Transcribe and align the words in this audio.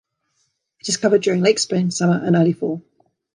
It 0.79 0.89
is 0.89 0.97
covered 0.97 1.21
during 1.21 1.41
late 1.43 1.59
spring, 1.59 1.91
summer 1.91 2.19
and 2.25 2.35
early 2.35 2.53
fall. 2.53 2.81